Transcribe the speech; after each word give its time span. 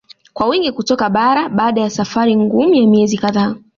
Kwa 0.33 0.47
wingi 0.47 0.71
kutoka 0.71 1.09
bara 1.09 1.49
baada 1.49 1.81
ya 1.81 1.89
safari 1.89 2.35
ngumu 2.35 2.75
ya 2.75 2.87
miezi 2.87 3.17
kadhaa 3.17 3.55